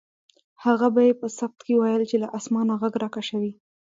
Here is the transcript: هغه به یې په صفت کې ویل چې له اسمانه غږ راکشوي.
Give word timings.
هغه 0.65 0.87
به 0.93 1.01
یې 1.07 1.13
په 1.21 1.27
صفت 1.37 1.59
کې 1.67 1.73
ویل 1.81 2.03
چې 2.09 2.17
له 2.23 2.27
اسمانه 2.37 2.73
غږ 2.81 2.93
راکشوي. 3.03 3.51